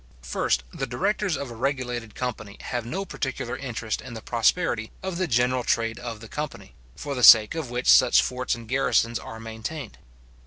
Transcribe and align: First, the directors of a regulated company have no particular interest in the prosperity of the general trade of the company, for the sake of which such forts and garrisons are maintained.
First, 0.23 0.63
the 0.73 0.87
directors 0.87 1.37
of 1.37 1.51
a 1.51 1.55
regulated 1.55 2.15
company 2.15 2.57
have 2.61 2.87
no 2.87 3.05
particular 3.05 3.55
interest 3.55 4.01
in 4.01 4.15
the 4.15 4.21
prosperity 4.23 4.91
of 5.03 5.17
the 5.19 5.27
general 5.27 5.63
trade 5.63 5.99
of 5.99 6.21
the 6.21 6.27
company, 6.27 6.73
for 6.95 7.13
the 7.13 7.21
sake 7.21 7.53
of 7.53 7.69
which 7.69 7.85
such 7.87 8.19
forts 8.23 8.55
and 8.55 8.67
garrisons 8.67 9.19
are 9.19 9.39
maintained. 9.39 9.99